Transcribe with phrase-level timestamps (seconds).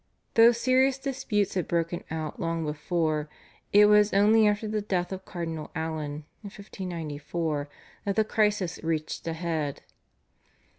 [0.33, 3.29] Though serious disputes had broken out long before,
[3.71, 7.69] it was only after the death of Cardinal Allen in 1594
[8.05, 9.83] that the crisis reached a head.